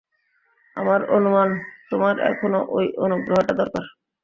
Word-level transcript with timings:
আমার 0.77 0.99
অনুমান 1.15 1.49
তোমার 1.91 2.15
এখনও 2.31 2.61
ওই 2.77 2.85
অনুগ্রহটা 2.97 3.53
দরকার। 3.61 3.85